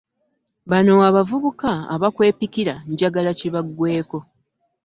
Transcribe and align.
Bano 0.69 0.95
abavubuka 1.09 1.71
abakwepikira 1.95 2.73
njjagala 2.89 3.31
kibagweko. 3.39 4.17